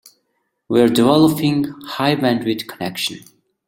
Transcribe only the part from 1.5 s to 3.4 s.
a high bandwidth connection.